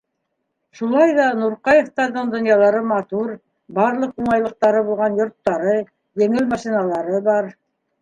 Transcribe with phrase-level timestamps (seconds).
[0.77, 3.31] Шулай ҙа Нурҡаевтарҙың донъялары матур,
[3.79, 5.81] барлыҡ уңайлыҡтары булған йорттары,
[6.27, 7.57] еңел машиналары бар.